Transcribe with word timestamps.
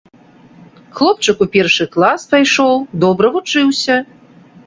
Хлопчык 0.99 1.43
у 1.45 1.49
першы 1.57 1.87
клас 1.95 2.25
пайшоў, 2.33 2.73
добра 3.05 3.27
вучыўся. 3.35 3.99